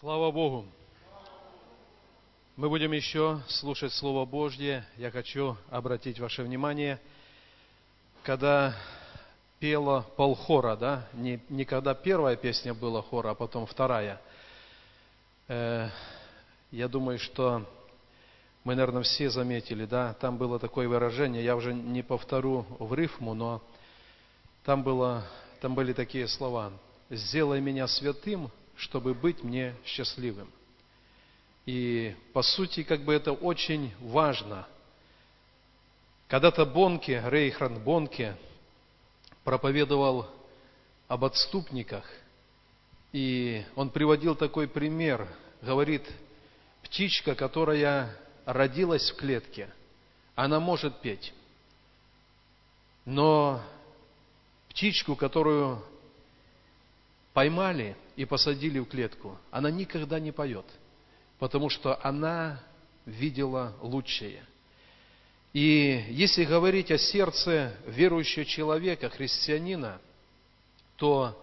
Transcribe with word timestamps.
Слава 0.00 0.30
Богу! 0.30 0.66
Мы 2.56 2.68
будем 2.68 2.92
еще 2.92 3.40
слушать 3.48 3.94
Слово 3.94 4.26
Божье. 4.26 4.84
Я 4.98 5.10
хочу 5.10 5.56
обратить 5.70 6.20
ваше 6.20 6.42
внимание, 6.42 7.00
когда 8.22 8.76
пела 9.58 10.04
полхора, 10.18 10.76
да, 10.76 11.08
не, 11.14 11.40
не 11.48 11.64
когда 11.64 11.94
первая 11.94 12.36
песня 12.36 12.74
была 12.74 13.00
хора, 13.00 13.30
а 13.30 13.34
потом 13.34 13.64
вторая. 13.64 14.20
Э, 15.48 15.88
я 16.70 16.88
думаю, 16.88 17.18
что 17.18 17.64
мы, 18.64 18.74
наверное, 18.74 19.02
все 19.02 19.30
заметили, 19.30 19.86
да, 19.86 20.12
там 20.20 20.36
было 20.36 20.58
такое 20.58 20.88
выражение, 20.88 21.42
я 21.42 21.56
уже 21.56 21.72
не 21.72 22.02
повторю 22.02 22.66
в 22.78 22.92
рифму, 22.92 23.32
но 23.32 23.62
там, 24.62 24.82
было, 24.82 25.24
там 25.62 25.74
были 25.74 25.94
такие 25.94 26.28
слова. 26.28 26.70
«Сделай 27.08 27.62
меня 27.62 27.86
святым, 27.86 28.50
чтобы 28.76 29.14
быть 29.14 29.42
мне 29.42 29.74
счастливым». 29.84 30.50
И, 31.66 32.14
по 32.32 32.42
сути, 32.42 32.84
как 32.84 33.02
бы 33.02 33.12
это 33.12 33.32
очень 33.32 33.92
важно. 34.00 34.66
Когда-то 36.28 36.64
Бонке, 36.64 37.22
Рейхран 37.26 37.82
Бонке, 37.82 38.36
проповедовал 39.42 40.28
об 41.08 41.24
отступниках, 41.24 42.04
и 43.12 43.64
он 43.74 43.90
приводил 43.90 44.36
такой 44.36 44.68
пример. 44.68 45.28
Говорит, 45.62 46.02
птичка, 46.82 47.34
которая 47.34 48.16
родилась 48.44 49.10
в 49.10 49.16
клетке, 49.16 49.68
она 50.34 50.60
может 50.60 51.00
петь. 51.00 51.32
Но 53.04 53.60
птичку, 54.68 55.16
которую 55.16 55.82
поймали 57.36 57.94
и 58.16 58.24
посадили 58.24 58.78
в 58.78 58.86
клетку, 58.86 59.38
она 59.50 59.70
никогда 59.70 60.18
не 60.18 60.32
поет, 60.32 60.64
потому 61.38 61.68
что 61.68 62.00
она 62.02 62.62
видела 63.04 63.74
лучшее– 63.82 64.42
и 65.52 66.04
если 66.10 66.44
говорить 66.44 66.90
о 66.90 66.98
сердце 66.98 67.74
верующего 67.86 68.44
человека, 68.44 69.08
христианина, 69.08 69.98
то 70.96 71.34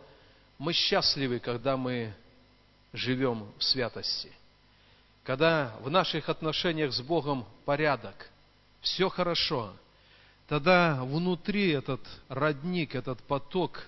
мы 0.60 0.72
счастливы, 0.72 1.40
когда 1.40 1.78
мы 1.78 2.14
живем 2.92 3.52
в 3.58 3.64
святости. 3.64 4.32
Когда 5.24 5.76
в 5.82 5.90
наших 5.90 6.30
отношениях 6.30 6.94
с 6.94 7.02
Богом 7.02 7.44
порядок, 7.66 8.30
все 8.82 9.10
хорошо, 9.10 9.74
тогда 10.48 11.04
внутри 11.04 11.72
этот 11.72 12.02
родник, 12.30 12.94
этот 12.94 13.20
поток 13.24 13.88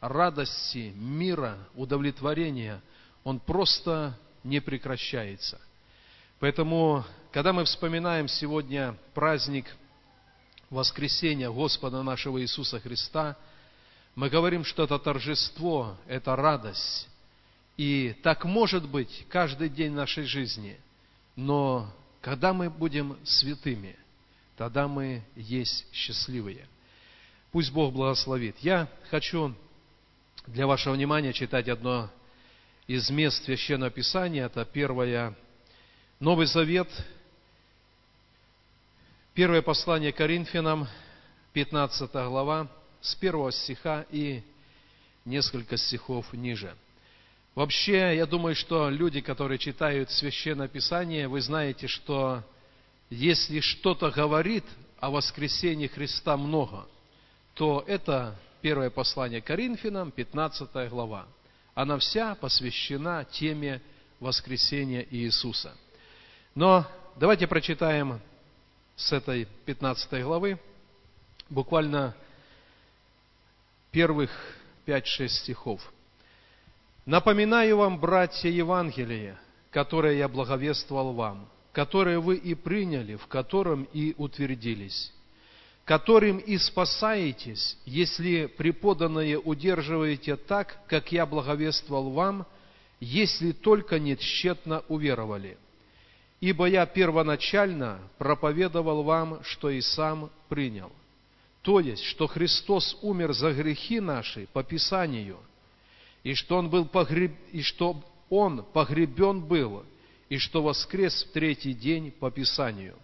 радости, 0.00 0.92
мира, 0.96 1.58
удовлетворения, 1.74 2.80
он 3.24 3.38
просто 3.38 4.18
не 4.42 4.60
прекращается. 4.60 5.60
Поэтому 6.38 7.04
когда 7.32 7.52
мы 7.52 7.64
вспоминаем 7.64 8.26
сегодня 8.28 8.96
праздник 9.14 9.66
воскресения 10.70 11.50
Господа 11.50 12.02
нашего 12.02 12.40
Иисуса 12.40 12.80
Христа, 12.80 13.36
мы 14.14 14.30
говорим, 14.30 14.64
что 14.64 14.84
это 14.84 14.98
торжество, 14.98 15.96
это 16.06 16.34
радость. 16.34 17.08
И 17.76 18.16
так 18.22 18.44
может 18.44 18.88
быть 18.88 19.26
каждый 19.28 19.68
день 19.68 19.92
нашей 19.92 20.24
жизни. 20.24 20.78
Но 21.36 21.92
когда 22.20 22.52
мы 22.52 22.68
будем 22.68 23.16
святыми, 23.24 23.96
тогда 24.56 24.88
мы 24.88 25.22
есть 25.36 25.86
счастливые. 25.92 26.66
Пусть 27.52 27.72
Бог 27.72 27.92
благословит. 27.92 28.56
Я 28.58 28.88
хочу 29.10 29.54
для 30.46 30.66
вашего 30.66 30.94
внимания 30.94 31.32
читать 31.32 31.68
одно 31.68 32.10
из 32.86 33.10
мест 33.10 33.44
Священного 33.44 33.90
Писания. 33.90 34.46
Это 34.46 34.64
первое 34.64 35.36
Новый 36.18 36.46
Завет, 36.46 36.88
Первое 39.32 39.62
послание 39.62 40.12
Коринфянам, 40.12 40.88
15 41.52 42.12
глава, 42.12 42.66
с 43.00 43.14
первого 43.14 43.52
стиха 43.52 44.04
и 44.10 44.42
несколько 45.24 45.76
стихов 45.76 46.32
ниже. 46.32 46.74
Вообще, 47.54 48.16
я 48.16 48.26
думаю, 48.26 48.56
что 48.56 48.90
люди, 48.90 49.20
которые 49.20 49.58
читают 49.58 50.10
Священное 50.10 50.66
Писание, 50.66 51.28
вы 51.28 51.40
знаете, 51.40 51.86
что 51.86 52.42
если 53.08 53.60
что-то 53.60 54.10
говорит 54.10 54.64
о 54.98 55.10
воскресении 55.10 55.86
Христа 55.86 56.36
много, 56.36 56.86
то 57.54 57.84
это 57.86 58.36
первое 58.60 58.90
послание 58.90 59.40
Коринфянам, 59.40 60.10
15 60.10 60.90
глава. 60.90 61.26
Она 61.74 61.98
вся 61.98 62.34
посвящена 62.34 63.24
теме 63.24 63.80
воскресения 64.18 65.06
Иисуса. 65.10 65.74
Но 66.54 66.86
давайте 67.16 67.46
прочитаем 67.46 68.20
с 68.96 69.12
этой 69.12 69.46
15 69.64 70.22
главы, 70.22 70.58
буквально 71.48 72.14
первых 73.90 74.30
5-6 74.86 75.28
стихов. 75.28 75.92
«Напоминаю 77.06 77.78
вам, 77.78 77.98
братья, 77.98 78.50
Евангелие, 78.50 79.38
которое 79.70 80.16
я 80.16 80.28
благовествовал 80.28 81.12
вам, 81.12 81.48
которое 81.72 82.18
вы 82.18 82.36
и 82.36 82.54
приняли, 82.54 83.16
в 83.16 83.26
котором 83.26 83.84
и 83.92 84.14
утвердились, 84.18 85.12
которым 85.90 86.38
и 86.38 86.56
спасаетесь, 86.56 87.76
если 87.84 88.46
преподанное 88.46 89.36
удерживаете 89.36 90.36
так, 90.36 90.78
как 90.86 91.10
я 91.10 91.26
благовествовал 91.26 92.10
вам, 92.10 92.46
если 93.00 93.50
только 93.50 93.98
не 93.98 94.16
тщетно 94.16 94.84
уверовали». 94.86 95.58
Ибо 96.40 96.66
я 96.66 96.86
первоначально 96.86 97.98
проповедовал 98.18 99.02
вам, 99.02 99.42
что 99.42 99.68
и 99.68 99.80
сам 99.80 100.30
принял. 100.48 100.92
То 101.62 101.80
есть, 101.80 102.04
что 102.04 102.28
Христос 102.28 102.96
умер 103.02 103.32
за 103.32 103.52
грехи 103.52 103.98
наши 103.98 104.46
по 104.52 104.62
Писанию, 104.62 105.38
и 106.22 106.34
что 106.34 106.58
Он, 106.58 106.70
был 106.70 106.84
погреб... 106.84 107.32
и 107.50 107.62
что 107.62 108.00
он 108.28 108.64
погребен 108.72 109.40
был, 109.40 109.84
и 110.28 110.38
что 110.38 110.62
воскрес 110.62 111.24
в 111.24 111.32
третий 111.32 111.74
день 111.74 112.12
по 112.12 112.30
Писанию, 112.30 112.94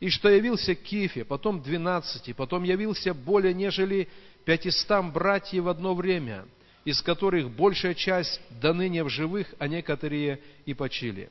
и 0.00 0.08
что 0.08 0.30
явился 0.30 0.74
Кифе, 0.74 1.24
потом 1.24 1.62
двенадцати, 1.62 2.32
потом 2.32 2.64
явился 2.64 3.12
более 3.12 3.52
нежели 3.52 4.08
пятистам 4.44 5.12
братьев 5.12 5.64
в 5.64 5.68
одно 5.68 5.94
время, 5.94 6.46
из 6.86 7.02
которых 7.02 7.50
большая 7.50 7.94
часть 7.94 8.40
до 8.48 8.72
ныне 8.72 9.04
в 9.04 9.10
живых, 9.10 9.54
а 9.58 9.68
некоторые 9.68 10.40
и 10.64 10.72
почили. 10.72 11.30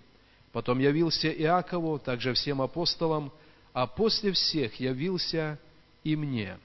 Потом 0.51 0.77
явился 0.79 1.29
Иакову, 1.31 1.97
также 1.97 2.33
всем 2.33 2.61
апостолам, 2.61 3.31
а 3.73 3.87
после 3.87 4.31
всех 4.31 4.79
явился 4.79 5.59
и 6.03 6.15
мне, 6.15 6.57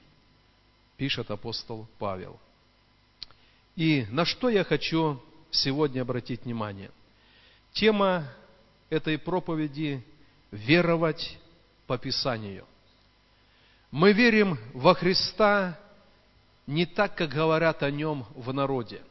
пишет 0.97 1.31
апостол 1.31 1.87
Павел. 1.97 2.39
И 3.75 4.05
на 4.11 4.25
что 4.25 4.49
я 4.49 4.63
хочу 4.63 5.21
сегодня 5.49 6.01
обратить 6.01 6.45
внимание? 6.45 6.91
Тема 7.73 8.31
этой 8.91 9.17
проповеди– 9.17 10.03
веровать 10.51 11.37
по 11.87 11.97
Писанию. 11.97 12.65
Мы 13.91 14.11
верим 14.13 14.59
во 14.73 14.93
Христа 14.93 15.79
не 16.67 16.85
так, 16.85 17.15
как 17.15 17.29
говорят 17.29 17.83
о 17.83 17.91
Нем 17.91 18.25
в 18.35 18.51
народе. 18.53 19.01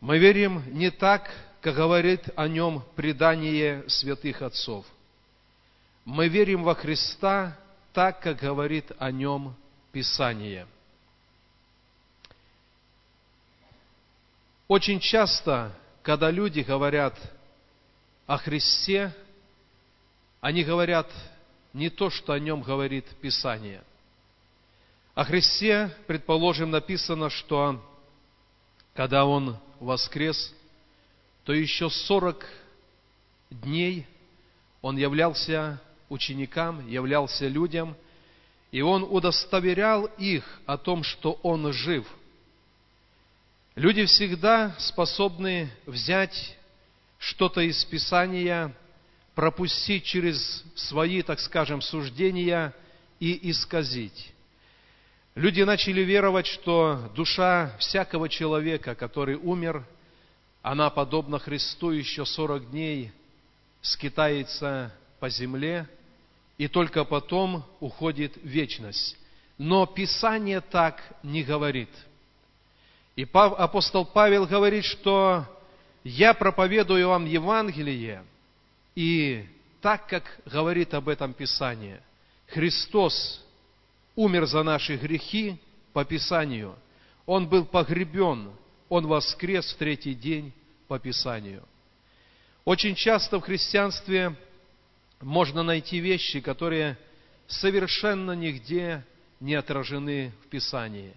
Мы 0.00 0.18
верим 0.18 0.62
не 0.78 0.90
так, 0.90 1.30
как 1.60 1.74
говорит 1.74 2.28
о 2.36 2.46
нем 2.46 2.84
предание 2.94 3.84
святых 3.88 4.42
отцов. 4.42 4.86
Мы 6.04 6.28
верим 6.28 6.62
во 6.62 6.74
Христа 6.74 7.58
так, 7.92 8.20
как 8.20 8.38
говорит 8.38 8.92
о 8.98 9.10
нем 9.10 9.54
Писание. 9.90 10.66
Очень 14.68 15.00
часто, 15.00 15.72
когда 16.02 16.30
люди 16.30 16.60
говорят 16.60 17.18
о 18.26 18.36
Христе, 18.36 19.12
они 20.40 20.64
говорят 20.64 21.10
не 21.72 21.90
то, 21.90 22.10
что 22.10 22.32
о 22.32 22.38
нем 22.38 22.62
говорит 22.62 23.04
Писание. 23.20 23.82
О 25.14 25.24
Христе, 25.24 25.94
предположим, 26.06 26.70
написано, 26.70 27.30
что 27.30 27.82
когда 28.94 29.24
Он 29.24 29.58
воскрес– 29.80 30.54
то 31.48 31.54
еще 31.54 31.88
сорок 31.88 32.46
дней 33.48 34.06
он 34.82 34.98
являлся 34.98 35.80
ученикам, 36.10 36.86
являлся 36.86 37.48
людям, 37.48 37.96
и 38.70 38.82
он 38.82 39.02
удостоверял 39.02 40.04
их 40.18 40.44
о 40.66 40.76
том, 40.76 41.02
что 41.02 41.40
он 41.42 41.72
жив. 41.72 42.06
Люди 43.76 44.04
всегда 44.04 44.76
способны 44.78 45.70
взять 45.86 46.54
что-то 47.18 47.62
из 47.62 47.82
Писания, 47.86 48.76
пропустить 49.38 50.02
через 50.02 50.64
свои, 50.74 51.22
так 51.22 51.38
скажем, 51.38 51.80
суждения 51.80 52.74
и 53.20 53.52
исказить. 53.52 54.32
Люди 55.36 55.62
начали 55.62 56.00
веровать, 56.00 56.48
что 56.48 57.12
душа 57.14 57.72
всякого 57.78 58.28
человека, 58.28 58.96
который 58.96 59.36
умер– 59.36 59.86
она, 60.62 60.90
подобно 60.90 61.38
Христу, 61.38 61.90
еще 61.90 62.26
сорок 62.26 62.68
дней 62.72 63.12
скитается 63.80 64.92
по 65.20 65.28
земле 65.30 65.88
и 66.56 66.66
только 66.66 67.04
потом 67.04 67.64
уходит 67.78 68.36
в 68.36 68.44
вечность. 68.44 69.16
Но 69.56 69.86
Писание 69.86 70.60
так 70.60 71.00
не 71.22 71.44
говорит. 71.44 71.90
И 73.14 73.24
апостол 73.32 74.04
Павел 74.04 74.46
говорит, 74.46 74.84
что 74.84 75.44
я 76.02 76.34
проповедую 76.34 77.08
вам 77.08 77.24
Евангелие, 77.24 78.24
и 78.98 79.46
так, 79.80 80.08
как 80.08 80.24
говорит 80.44 80.92
об 80.92 81.08
этом 81.08 81.32
Писание, 81.32 82.02
Христос 82.48 83.40
умер 84.16 84.46
за 84.46 84.64
наши 84.64 84.96
грехи 84.96 85.56
по 85.92 86.04
Писанию. 86.04 86.74
Он 87.24 87.48
был 87.48 87.64
погребен, 87.64 88.50
Он 88.88 89.06
воскрес 89.06 89.72
в 89.72 89.76
третий 89.76 90.14
день 90.14 90.52
по 90.88 90.98
Писанию. 90.98 91.62
Очень 92.64 92.96
часто 92.96 93.38
в 93.38 93.42
христианстве 93.42 94.34
можно 95.20 95.62
найти 95.62 96.00
вещи, 96.00 96.40
которые 96.40 96.98
совершенно 97.46 98.32
нигде 98.32 99.04
не 99.38 99.54
отражены 99.54 100.32
в 100.42 100.48
Писании. 100.48 101.14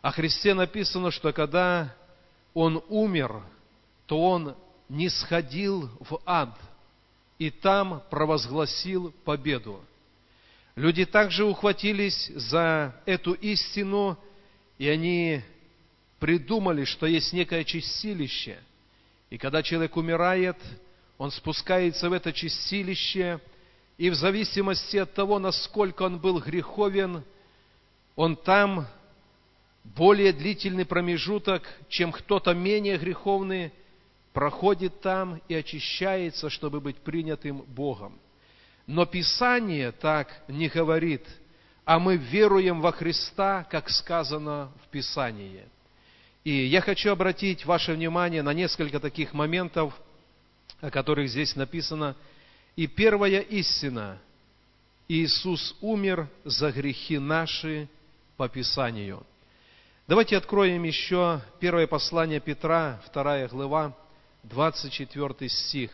О 0.00 0.10
Христе 0.10 0.52
написано, 0.52 1.12
что 1.12 1.32
когда 1.32 1.94
Он 2.54 2.82
умер, 2.88 3.40
то 4.06 4.20
Он 4.20 4.56
не 4.88 5.08
сходил 5.10 5.88
в 6.00 6.20
ад 6.26 6.58
и 7.42 7.50
там 7.50 8.04
провозгласил 8.08 9.12
победу. 9.24 9.84
Люди 10.76 11.04
также 11.04 11.44
ухватились 11.44 12.30
за 12.36 12.94
эту 13.04 13.32
истину, 13.32 14.16
и 14.78 14.88
они 14.88 15.42
придумали, 16.20 16.84
что 16.84 17.06
есть 17.06 17.32
некое 17.32 17.64
чистилище. 17.64 18.60
И 19.28 19.38
когда 19.38 19.60
человек 19.60 19.96
умирает, 19.96 20.56
он 21.18 21.32
спускается 21.32 22.08
в 22.08 22.12
это 22.12 22.32
чистилище, 22.32 23.40
и 23.98 24.08
в 24.08 24.14
зависимости 24.14 24.98
от 24.98 25.12
того, 25.12 25.40
насколько 25.40 26.04
он 26.04 26.20
был 26.20 26.38
греховен, 26.38 27.24
он 28.14 28.36
там 28.36 28.86
более 29.82 30.32
длительный 30.32 30.86
промежуток, 30.86 31.64
чем 31.88 32.12
кто-то 32.12 32.54
менее 32.54 32.98
греховный, 32.98 33.72
проходит 34.32 35.00
там 35.00 35.40
и 35.48 35.54
очищается, 35.54 36.50
чтобы 36.50 36.80
быть 36.80 36.96
принятым 36.96 37.62
Богом. 37.62 38.18
Но 38.86 39.06
Писание 39.06 39.92
так 39.92 40.42
не 40.48 40.68
говорит, 40.68 41.26
а 41.84 41.98
мы 41.98 42.16
веруем 42.16 42.80
во 42.80 42.92
Христа, 42.92 43.66
как 43.70 43.90
сказано 43.90 44.72
в 44.84 44.88
Писании. 44.88 45.64
И 46.44 46.66
я 46.66 46.80
хочу 46.80 47.10
обратить 47.10 47.64
ваше 47.64 47.92
внимание 47.92 48.42
на 48.42 48.52
несколько 48.52 48.98
таких 48.98 49.32
моментов, 49.32 49.94
о 50.80 50.90
которых 50.90 51.28
здесь 51.28 51.54
написано. 51.54 52.16
И 52.74 52.86
первая 52.86 53.40
истина– 53.40 54.18
Иисус 55.08 55.76
умер 55.82 56.28
за 56.44 56.72
грехи 56.72 57.18
наши 57.18 57.88
по 58.36 58.48
Писанию. 58.48 59.26
Давайте 60.08 60.36
откроем 60.38 60.82
еще 60.84 61.42
первое 61.60 61.86
послание 61.86 62.40
Петра, 62.40 63.00
вторая 63.04 63.46
глава, 63.48 63.94
24 64.42 65.48
стих. 65.48 65.90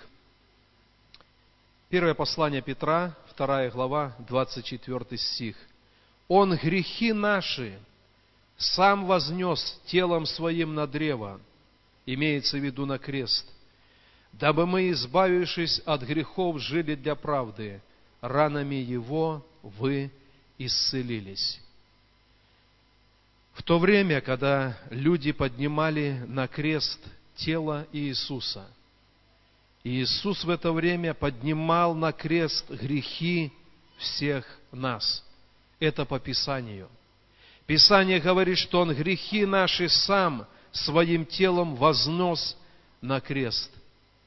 Первое 1.91 2.15
послание 2.15 2.63
Петра, 2.63 3.15
вторая 3.31 3.71
глава, 3.71 4.15
24 4.21 5.19
стих. 5.19 5.57
«Он 6.29 6.57
грехи 6.57 7.13
наши 7.13 7.79
сам 8.57 9.07
вознес 9.07 9.81
телом 9.87 10.27
своим 10.27 10.75
на 10.75 10.87
древо, 10.87 11.41
имеется 12.07 12.59
в 12.59 12.65
виду 12.65 12.87
на 12.87 12.99
крест, 12.99 13.47
дабы 14.33 14.67
мы, 14.67 14.91
избавившись 14.91 15.81
от 15.85 16.03
грехов, 16.03 16.59
жили 16.61 16.95
для 16.95 17.15
правды, 17.15 17.81
ранами 18.21 18.77
Его 18.77 19.47
вы 19.63 20.11
исцелились». 20.59 21.61
В 23.53 23.63
то 23.63 23.79
время, 23.79 24.21
когда 24.21 24.79
люди 24.91 25.33
поднимали 25.33 26.25
на 26.29 26.47
крест 26.47 27.01
тело 27.39 27.87
Иисуса– 27.93 28.67
Иисус 29.85 30.45
в 30.45 30.51
это 30.51 30.73
время 30.73 31.15
поднимал 31.15 31.95
на 31.95 32.13
крест 32.13 32.69
грехи 32.71 33.53
всех 33.97 34.45
нас. 34.73 35.25
Это 35.81 36.05
по 36.05 36.19
Писанию. 36.19 36.89
Писание 37.67 38.21
говорит, 38.21 38.59
что 38.59 38.81
Он 38.81 38.95
грехи 38.95 39.47
наши 39.47 39.89
сам 39.89 40.47
своим 40.73 41.25
телом 41.25 41.77
вознос 41.77 42.57
на 43.01 43.21
крест, 43.21 43.71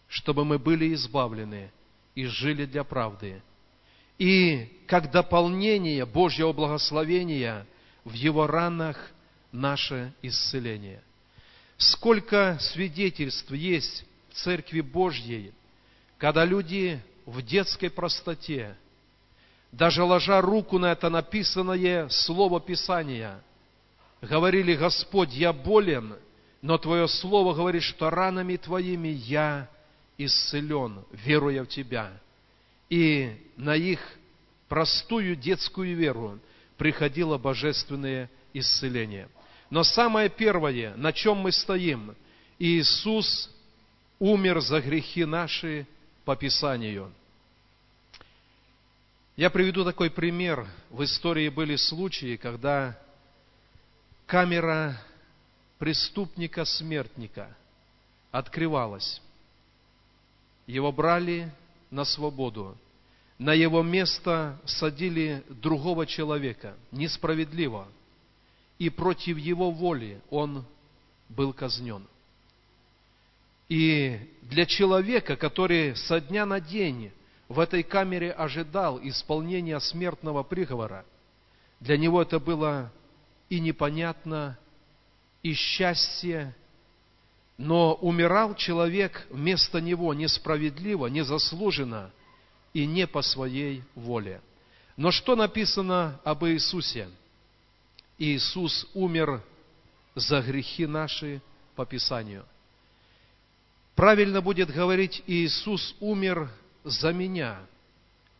чтобы 0.07 0.45
мы 0.45 0.57
были 0.57 0.93
избавлены 0.93 1.71
и 2.15 2.25
жили 2.25 2.65
для 2.65 2.83
правды. 2.83 3.41
И 4.17 4.81
как 4.87 5.11
дополнение 5.11 6.05
Божьего 6.05 6.53
благословения 6.53 7.65
в 8.03 8.13
Его 8.13 8.47
ранах 8.47 9.11
наше 9.51 10.13
исцеление. 10.21 11.01
Сколько 11.81 12.59
свидетельств 12.61 13.49
есть 13.49 14.05
Церкви 14.33 14.81
Божьей, 14.81 15.51
когда 16.19 16.45
люди 16.45 17.01
в 17.25 17.41
детской 17.41 17.89
простоте, 17.89 18.77
даже 19.71 20.03
ложа 20.03 20.41
руку 20.41 20.77
на 20.77 20.91
это 20.91 21.09
написанное 21.09 22.07
Слово 22.09 22.61
Писания, 22.61 23.41
говорили, 24.21 24.75
Господь, 24.75 25.33
я 25.33 25.53
болен, 25.53 26.13
но 26.61 26.77
Твое 26.77 27.07
Слово 27.07 27.55
говорит, 27.55 27.81
что 27.81 28.11
ранами 28.11 28.57
Твоими 28.57 29.07
я 29.07 29.67
исцелен, 30.19 31.03
веруя 31.11 31.63
в 31.63 31.67
Тебя. 31.67 32.11
И 32.91 33.35
на 33.57 33.75
их 33.75 33.99
простую 34.69 35.35
детскую 35.35 35.95
веру 35.95 36.37
приходило 36.77 37.39
божественное 37.39 38.29
исцеление. 38.53 39.29
Но 39.71 39.85
самое 39.85 40.29
первое, 40.29 40.95
на 40.97 41.13
чем 41.13 41.37
мы 41.37 41.53
стоим, 41.53 42.13
Иисус 42.59 43.49
умер 44.19 44.59
за 44.59 44.81
грехи 44.81 45.23
наши 45.23 45.87
по 46.25 46.35
Писанию. 46.35 47.11
Я 49.37 49.49
приведу 49.49 49.85
такой 49.85 50.11
пример. 50.11 50.67
В 50.89 51.03
истории 51.05 51.47
были 51.47 51.77
случаи, 51.77 52.35
когда 52.35 52.99
камера 54.25 55.01
преступника-смертника 55.79 57.55
открывалась. 58.29 59.21
Его 60.67 60.91
брали 60.91 61.49
на 61.89 62.03
свободу. 62.03 62.77
На 63.39 63.53
его 63.53 63.81
место 63.83 64.59
садили 64.65 65.43
другого 65.47 66.05
человека, 66.05 66.75
несправедливо. 66.91 67.87
И 68.81 68.89
против 68.89 69.37
его 69.37 69.69
воли 69.69 70.19
он 70.31 70.65
был 71.29 71.53
казнен. 71.53 72.03
И 73.69 74.19
для 74.41 74.65
человека, 74.65 75.35
который 75.35 75.95
со 75.95 76.19
дня 76.19 76.47
на 76.47 76.59
день 76.59 77.11
в 77.47 77.59
этой 77.59 77.83
камере 77.83 78.31
ожидал 78.31 78.99
исполнения 79.03 79.79
смертного 79.79 80.41
приговора, 80.41 81.05
для 81.79 81.95
него 81.95 82.23
это 82.23 82.39
было 82.39 82.91
и 83.49 83.59
непонятно, 83.59 84.57
и 85.43 85.53
счастье, 85.53 86.55
но 87.57 87.93
умирал 87.93 88.55
человек 88.55 89.27
вместо 89.29 89.79
него 89.79 90.11
несправедливо, 90.15 91.05
незаслуженно 91.05 92.09
и 92.73 92.87
не 92.87 93.05
по 93.05 93.21
своей 93.21 93.83
воле. 93.93 94.41
Но 94.97 95.11
что 95.11 95.35
написано 95.35 96.19
об 96.23 96.45
Иисусе? 96.45 97.09
Иисус 98.21 98.85
умер 98.93 99.41
за 100.13 100.41
грехи 100.41 100.85
наши 100.85 101.41
по 101.75 101.87
Писанию. 101.87 102.45
Правильно 103.95 104.41
будет 104.41 104.69
говорить, 104.71 105.23
Иисус 105.25 105.95
умер 105.99 106.47
за 106.83 107.13
меня 107.13 107.59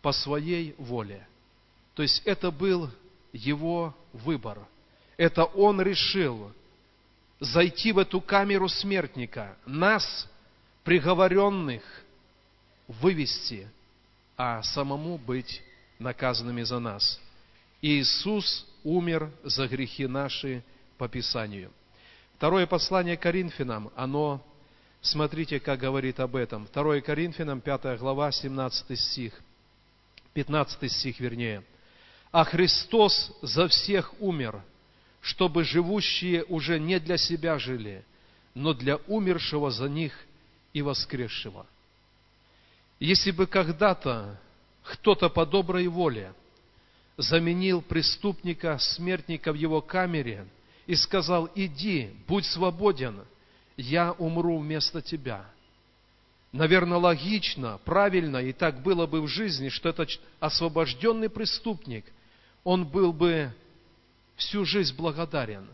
по 0.03 0.11
своей 0.11 0.75
воле. 0.77 1.27
То 1.95 2.03
есть 2.03 2.21
это 2.25 2.51
был 2.51 2.91
его 3.33 3.95
выбор. 4.13 4.59
Это 5.17 5.45
он 5.45 5.81
решил 5.81 6.51
зайти 7.39 7.91
в 7.91 7.97
эту 7.97 8.21
камеру 8.21 8.69
смертника, 8.69 9.57
нас, 9.65 10.29
приговоренных, 10.83 11.81
вывести, 12.87 13.67
а 14.37 14.61
самому 14.61 15.17
быть 15.17 15.63
наказанными 15.97 16.61
за 16.61 16.77
нас. 16.77 17.19
Иисус 17.81 18.67
умер 18.83 19.31
за 19.43 19.67
грехи 19.67 20.07
наши 20.07 20.63
по 20.97 21.07
Писанию. 21.07 21.71
Второе 22.35 22.65
послание 22.65 23.17
Коринфянам, 23.17 23.91
оно 23.95 24.43
Смотрите, 25.01 25.59
как 25.59 25.79
говорит 25.79 26.19
об 26.19 26.35
этом. 26.35 26.67
2 26.71 27.01
Коринфянам, 27.01 27.59
5 27.59 27.97
глава, 27.97 28.31
17 28.31 28.99
стих. 28.99 29.33
15 30.33 30.91
стих, 30.91 31.19
вернее. 31.19 31.63
«А 32.31 32.45
Христос 32.45 33.35
за 33.41 33.67
всех 33.67 34.13
умер, 34.21 34.63
чтобы 35.19 35.63
живущие 35.63 36.45
уже 36.45 36.79
не 36.79 36.99
для 36.99 37.17
себя 37.17 37.57
жили, 37.59 38.05
но 38.53 38.73
для 38.73 38.97
умершего 39.07 39.71
за 39.71 39.89
них 39.89 40.13
и 40.71 40.81
воскресшего. 40.81 41.65
Если 42.99 43.31
бы 43.31 43.47
когда-то 43.47 44.39
кто-то 44.83 45.29
по 45.29 45.45
доброй 45.45 45.87
воле 45.87 46.33
заменил 47.17 47.81
преступника, 47.81 48.77
смертника 48.79 49.51
в 49.51 49.55
его 49.55 49.81
камере 49.81 50.47
и 50.87 50.95
сказал, 50.95 51.49
иди, 51.55 52.11
будь 52.27 52.45
свободен, 52.45 53.21
я 53.77 54.11
умру 54.13 54.59
вместо 54.59 55.01
тебя. 55.01 55.45
Наверное, 56.51 56.97
логично, 56.97 57.79
правильно, 57.85 58.37
и 58.37 58.51
так 58.51 58.81
было 58.81 59.07
бы 59.07 59.21
в 59.21 59.27
жизни, 59.27 59.69
что 59.69 59.89
этот 59.89 60.09
освобожденный 60.39 61.29
преступник, 61.29 62.05
он 62.63 62.85
был 62.85 63.13
бы 63.13 63.53
всю 64.35 64.65
жизнь 64.65 64.95
благодарен 64.95 65.67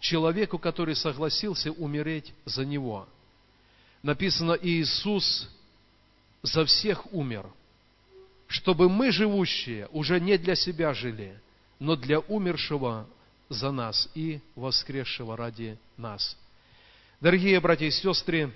человеку, 0.00 0.58
который 0.58 0.96
согласился 0.96 1.70
умереть 1.70 2.32
за 2.44 2.64
него. 2.64 3.06
Написано, 4.02 4.58
Иисус 4.60 5.48
за 6.42 6.64
всех 6.64 7.12
умер, 7.12 7.46
чтобы 8.52 8.90
мы, 8.90 9.10
живущие, 9.10 9.88
уже 9.92 10.20
не 10.20 10.36
для 10.36 10.54
себя 10.54 10.92
жили, 10.92 11.40
но 11.78 11.96
для 11.96 12.20
умершего 12.20 13.06
за 13.48 13.70
нас 13.70 14.10
и 14.14 14.40
воскресшего 14.54 15.38
ради 15.38 15.78
нас. 15.96 16.36
Дорогие 17.20 17.58
братья 17.60 17.86
и 17.86 17.90
сестры, 17.90 18.52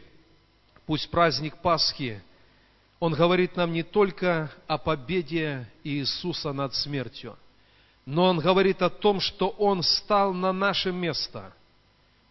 пусть 0.84 1.10
праздник 1.10 1.56
Пасхи, 1.62 2.22
он 3.00 3.14
говорит 3.14 3.56
нам 3.56 3.72
не 3.72 3.82
только 3.82 4.52
о 4.66 4.76
победе 4.76 5.66
Иисуса 5.82 6.52
над 6.52 6.74
смертью, 6.74 7.34
но 8.04 8.24
он 8.24 8.38
говорит 8.38 8.82
о 8.82 8.90
том, 8.90 9.18
что 9.18 9.48
Он 9.48 9.82
стал 9.82 10.34
на 10.34 10.52
наше 10.52 10.92
место. 10.92 11.54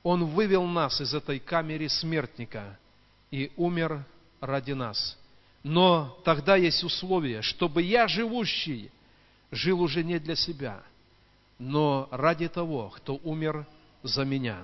Он 0.03 0.23
вывел 0.23 0.65
нас 0.67 1.01
из 1.01 1.15
этой 1.15 1.39
камеры 1.39 1.89
смертника 1.89 2.77
и 3.31 3.51
умер 3.57 4.05
ради 4.39 4.73
нас. 4.73 5.17
Но 5.65 6.15
тогда 6.23 6.57
есть 6.57 6.83
условие, 6.83 7.41
чтобы 7.41 7.81
я, 7.81 8.07
живущий, 8.07 8.91
жил 9.49 9.81
уже 9.81 10.03
не 10.03 10.19
для 10.19 10.35
себя, 10.35 10.83
но 11.57 12.07
ради 12.11 12.47
того, 12.47 12.89
кто 12.89 13.15
умер 13.23 13.65
за 14.03 14.25
меня. 14.25 14.63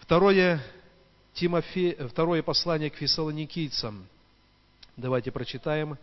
Второе, 0.00 0.60
Тимофе... 1.34 2.08
Второе 2.08 2.42
послание 2.42 2.90
к 2.90 2.96
фессалоникийцам. 2.96 4.08
Давайте 4.96 5.30
прочитаем. 5.30 5.96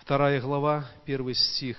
Вторая 0.00 0.40
глава, 0.40 0.90
первый 1.04 1.34
стих. 1.34 1.76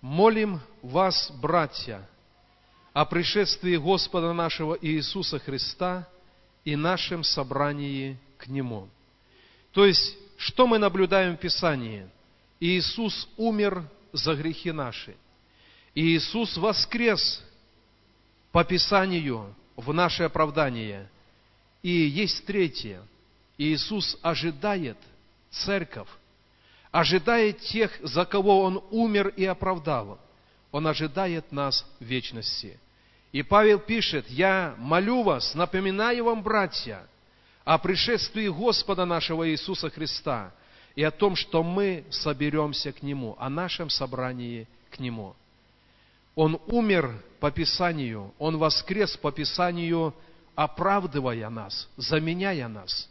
«Молим 0.00 0.60
вас, 0.82 1.30
братья, 1.30 2.04
о 2.92 3.04
пришествии 3.04 3.76
Господа 3.76 4.32
нашего 4.32 4.76
Иисуса 4.80 5.38
Христа 5.38 6.08
и 6.64 6.76
нашем 6.76 7.24
собрании 7.24 8.18
к 8.38 8.46
Нему». 8.46 8.88
То 9.72 9.86
есть, 9.86 10.16
что 10.36 10.66
мы 10.66 10.78
наблюдаем 10.78 11.36
в 11.36 11.40
Писании? 11.40 12.06
Иисус 12.60 13.28
умер 13.36 13.84
за 14.12 14.34
грехи 14.34 14.70
наши. 14.70 15.16
Иисус 15.94 16.56
воскрес 16.56 17.42
по 18.50 18.64
Писанию 18.64 19.54
в 19.76 19.92
наше 19.92 20.24
оправдание. 20.24 21.08
И 21.82 21.90
есть 21.90 22.44
третье. 22.46 23.02
Иисус 23.58 24.18
ожидает 24.22 24.96
церковь, 25.50 26.08
ожидает 26.90 27.60
тех, 27.60 27.90
за 28.02 28.24
кого 28.24 28.62
Он 28.62 28.82
умер 28.90 29.28
и 29.28 29.44
оправдал. 29.44 30.18
Он 30.72 30.86
ожидает 30.86 31.52
нас 31.52 31.86
в 32.00 32.04
вечности. 32.04 32.80
И 33.30 33.42
Павел 33.42 33.78
пишет, 33.78 34.28
«Я 34.28 34.74
молю 34.78 35.22
вас, 35.22 35.54
напоминаю 35.54 36.24
вам, 36.24 36.42
братья, 36.42 37.06
о 37.64 37.78
пришествии 37.78 38.48
Господа 38.48 39.04
нашего 39.04 39.48
Иисуса 39.48 39.90
Христа 39.90 40.52
и 40.96 41.02
о 41.02 41.10
том, 41.10 41.36
что 41.36 41.62
мы 41.62 42.04
соберемся 42.10 42.92
к 42.92 43.02
Нему, 43.02 43.36
о 43.38 43.48
нашем 43.48 43.90
собрании 43.90 44.66
к 44.90 44.98
Нему». 44.98 45.36
Он 46.34 46.58
умер 46.66 47.22
по 47.40 47.50
Писанию, 47.50 48.32
Он 48.38 48.56
воскрес 48.56 49.16
по 49.18 49.30
Писанию, 49.30 50.14
оправдывая 50.54 51.50
нас, 51.50 51.88
заменяя 51.98 52.68
нас. 52.68 53.08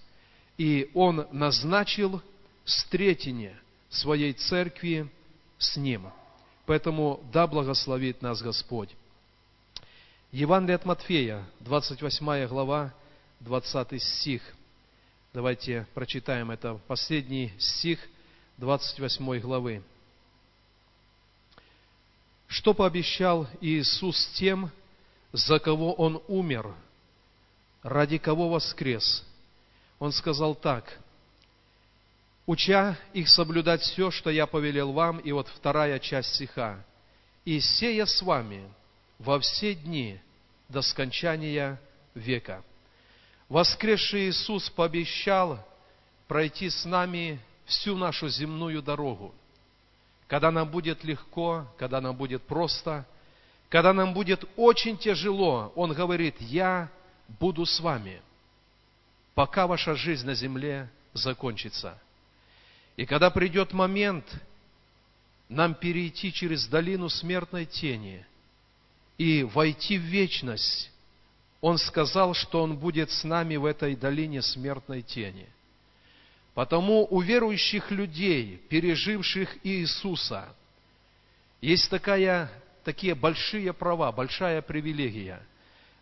И 0.58 0.90
Он 0.96 1.28
назначил 1.32 2.22
встретение 2.64 3.56
своей 3.90 4.34
церкви 4.34 5.08
с 5.60 5.78
Ним. 5.78 6.08
Поэтому 6.72 7.20
да 7.34 7.48
благословит 7.48 8.22
нас 8.22 8.42
Господь. 8.42 8.96
Евангелие 10.32 10.78
от 10.78 10.86
Матфея, 10.86 11.46
28 11.60 12.48
глава, 12.48 12.94
20 13.42 14.02
стих. 14.02 14.42
Давайте 15.34 15.86
прочитаем 15.94 16.50
это 16.50 16.80
последний 16.88 17.52
стих 17.60 18.00
28 18.56 19.40
главы. 19.42 19.84
Что 22.48 22.74
пообещал 22.74 23.50
Иисус 23.60 24.28
тем, 24.36 24.72
за 25.34 25.60
кого 25.60 25.94
Он 25.96 26.24
умер, 26.30 26.74
ради 27.84 28.18
кого 28.18 28.48
воскрес? 28.48 29.26
Он 30.00 30.14
сказал 30.14 30.56
так, 30.56 31.01
«Уча 32.52 32.98
их 33.14 33.30
соблюдать 33.30 33.82
все, 33.82 34.12
что 34.12 34.30
я 34.30 34.46
повелел 34.46 34.92
вам», 34.92 35.20
и 35.20 35.32
вот 35.32 35.48
вторая 35.48 36.00
часть 36.00 36.36
стиха, 36.36 36.84
«И 37.46 37.62
сея 37.62 38.06
с 38.06 38.22
вами 38.22 38.70
во 39.20 39.40
все 39.40 39.74
дни 39.74 40.20
до 40.68 40.82
скончания 40.82 41.80
века». 42.14 42.62
Воскресший 43.48 44.28
Иисус 44.28 44.70
пообещал 44.70 45.66
пройти 46.28 46.70
с 46.70 46.84
нами 46.84 47.40
всю 47.66 47.96
нашу 47.96 48.28
земную 48.28 48.82
дорогу– 48.82 49.34
когда 50.28 50.50
нам 50.52 50.70
будет 50.70 51.06
легко, 51.06 51.68
когда 51.78 52.00
нам 52.00 52.16
будет 52.16 52.44
просто, 52.44 53.06
когда 53.70 53.92
нам 53.94 54.14
будет 54.14 54.46
очень 54.56 54.98
тяжело, 54.98 55.72
Он 55.76 55.94
говорит, 55.94 56.36
я 56.40 56.90
буду 57.40 57.66
с 57.66 57.80
вами, 57.80 58.22
пока 59.36 59.68
ваша 59.68 59.96
жизнь 59.96 60.26
на 60.26 60.34
земле 60.34 60.90
закончится. 61.14 61.98
И 63.02 63.06
когда 63.08 63.32
придет 63.32 63.74
момент 63.74 64.24
нам 65.50 65.74
перейти 65.74 66.32
через 66.32 66.68
долину 66.68 67.10
смертной 67.10 67.66
тени 67.66 68.24
и 69.18 69.42
войти 69.42 69.98
в 69.98 70.04
вечность, 70.04 70.92
Он 71.62 71.80
сказал, 71.80 72.36
что 72.36 72.62
Он 72.62 72.78
будет 72.78 73.10
с 73.10 73.24
нами 73.24 73.56
в 73.56 73.66
этой 73.66 73.96
долине 73.96 74.44
смертной 74.44 75.02
тени– 75.02 75.50
Потому 76.54 77.08
у 77.10 77.22
верующих 77.22 77.92
людей, 77.92 78.62
переживших 78.70 79.66
Иисуса, 79.66 80.54
есть 81.62 81.90
такая, 81.90 82.52
такие 82.84 83.16
большие 83.16 83.72
права, 83.72 84.12
большая 84.12 84.62
привилегия. 84.62 85.42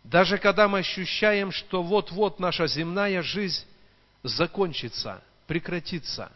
Даже 0.02 0.38
когда 0.38 0.66
мы 0.66 0.80
ощущаем, 0.80 1.52
что 1.52 1.82
вот-вот 1.82 2.40
наша 2.40 2.66
земная 2.66 3.22
жизнь 3.22 3.64
закончится, 4.24 5.22
прекратится. 5.46 6.32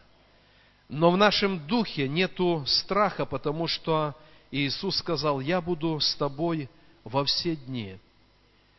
Но 0.87 1.11
в 1.11 1.17
нашем 1.17 1.65
духе 1.67 2.07
нету 2.07 2.63
страха, 2.67 3.25
потому 3.25 3.67
что 3.67 4.15
Иисус 4.51 4.97
сказал, 4.97 5.39
я 5.39 5.61
буду 5.61 5.99
с 5.99 6.15
тобой 6.15 6.69
во 7.03 7.25
все 7.25 7.55
дни. 7.55 7.97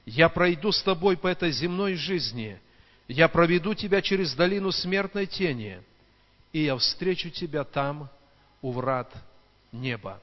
Я 0.05 0.29
пройду 0.29 0.71
с 0.73 0.83
тобой 0.83 1.17
по 1.17 1.27
этой 1.27 1.51
земной 1.51 1.95
жизни– 1.95 2.61
я 3.09 3.29
проведу 3.29 3.75
тебя 3.75 4.03
через 4.03 4.35
долину 4.35 4.73
смертной 4.73 5.27
тени, 5.27 5.81
и 6.53 6.65
я 6.65 6.77
встречу 6.77 7.31
тебя 7.31 7.65
там, 7.65 8.09
у 8.63 8.73
врат 8.73 9.13
неба. 9.71 10.21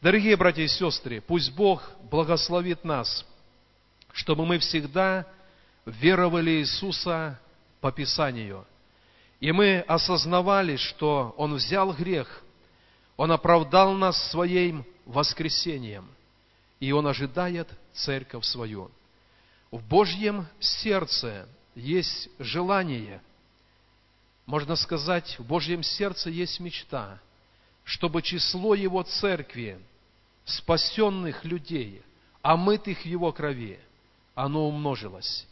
Дорогие 0.00 0.36
братья 0.36 0.62
и 0.62 0.68
сестры, 0.68 1.20
пусть 1.20 1.52
Бог 1.52 1.90
благословит 2.10 2.84
нас, 2.84 3.24
чтобы 4.12 4.46
мы 4.46 4.58
всегда 4.58 5.26
веровали 5.84 6.60
Иисуса 6.60 7.40
по 7.80 7.90
Писанию. 7.90 8.64
И 9.42 9.50
мы 9.50 9.80
осознавали, 9.80 10.76
что 10.76 11.34
Он 11.36 11.56
взял 11.56 11.92
грех, 11.92 12.44
Он 13.16 13.32
оправдал 13.32 13.92
нас 13.92 14.30
своим 14.30 14.86
воскресением, 15.04 16.08
и 16.78 16.92
Он 16.92 17.08
ожидает 17.08 17.68
церковь 17.92 18.44
свою. 18.44 18.88
В 19.72 19.82
Божьем 19.82 20.46
сердце 20.60 21.48
есть 21.74 22.28
желание, 22.38 23.20
можно 24.46 24.76
сказать, 24.76 25.36
в 25.40 25.44
Божьем 25.44 25.82
сердце 25.82 26.30
есть 26.30 26.60
мечта, 26.60 27.18
чтобы 27.82 28.22
число 28.22 28.76
Его 28.76 29.02
церкви, 29.02 29.80
спасенных 30.44 31.44
людей, 31.44 32.02
омытых 32.42 33.00
в 33.00 33.06
Его 33.06 33.32
крови, 33.32 33.80
оно 34.36 34.68
умножилось. 34.68 35.48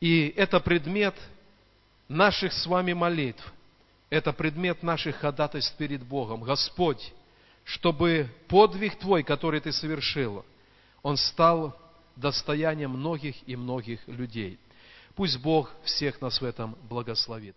И 0.00 0.28
это 0.34 0.60
предмет 0.60 1.14
наших 2.08 2.52
с 2.52 2.66
вами 2.66 2.92
молитв, 2.92 3.52
это 4.10 4.32
предмет 4.32 4.82
наших 4.82 5.16
ходатайств 5.16 5.76
перед 5.76 6.02
Богом. 6.02 6.42
Господь, 6.42 7.12
чтобы 7.64 8.28
подвиг 8.48 8.98
Твой, 8.98 9.22
который 9.22 9.60
Ты 9.60 9.72
совершил, 9.72 10.44
он 11.02 11.16
стал 11.16 11.78
достоянием 12.16 12.90
многих 12.90 13.36
и 13.46 13.54
многих 13.54 14.06
людей. 14.08 14.58
Пусть 15.14 15.38
Бог 15.40 15.70
всех 15.84 16.20
нас 16.20 16.40
в 16.40 16.44
этом 16.44 16.76
благословит. 16.88 17.56